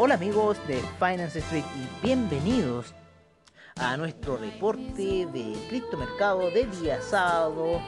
[0.00, 2.94] Hola amigos de Finance Street y bienvenidos
[3.80, 7.80] a nuestro reporte de criptomercado de día sábado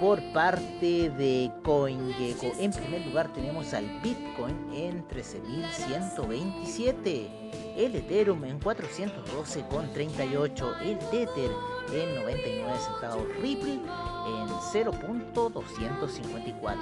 [0.00, 2.52] por parte de CoinGecko.
[2.58, 7.28] En primer lugar tenemos al Bitcoin en 13.127,
[7.76, 11.50] el Ethereum en 412,38, el Tether
[11.92, 16.76] en 99 centavos, Ripple en 0.254,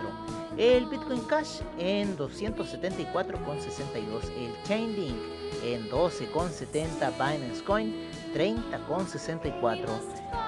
[0.56, 5.16] el Bitcoin Cash en 274,62, el Chainlink
[5.64, 7.92] en 12,70, Binance Coin
[8.34, 9.88] 30,64.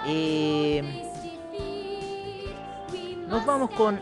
[0.07, 1.12] Eh,
[3.33, 3.99] nos vamos con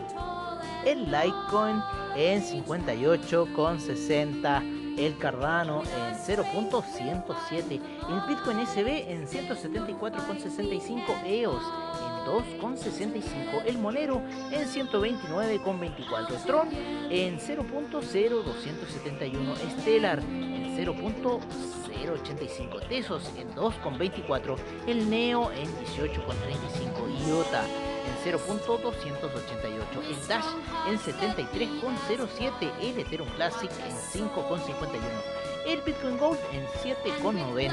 [0.85, 1.81] el Litecoin
[2.17, 4.79] en 58,60.
[4.97, 7.71] El Cardano en 0.107.
[7.71, 11.23] El Bitcoin SB en 174,65.
[11.25, 12.25] EOS en
[12.59, 13.63] 2,65.
[13.65, 16.43] El Monero en 129,24.
[16.45, 16.67] Tron
[17.09, 19.55] en 0.0271.
[19.79, 22.85] Stellar en 0.085.
[22.89, 24.57] Tesos en 2,24.
[24.87, 27.29] El Neo en 18,35.
[27.29, 27.63] IOTA
[28.05, 30.45] en 0.288, el Dash
[30.87, 34.99] en 73.07, el Ethereum Classic en 5.51,
[35.65, 37.71] el Bitcoin Gold en 7.90,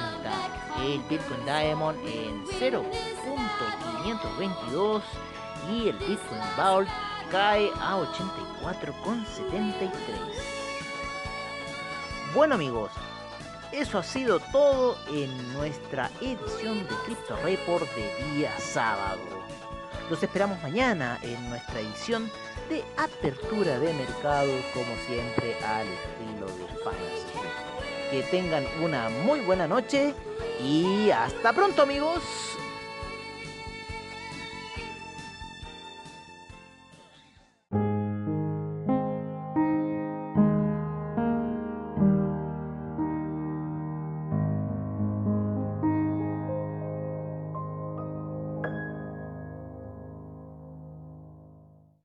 [0.82, 5.02] el Bitcoin Diamond en 0.522
[5.70, 6.88] y el Bitcoin Vault
[7.30, 10.58] cae a 84.73.
[12.34, 12.90] Bueno amigos,
[13.72, 19.20] eso ha sido todo en nuestra edición de Crypto Report de día sábado.
[20.10, 22.30] Los esperamos mañana en nuestra edición
[22.70, 28.10] de apertura de mercado, como siempre, al estilo de Finance.
[28.10, 30.14] Que tengan una muy buena noche
[30.62, 32.22] y hasta pronto amigos.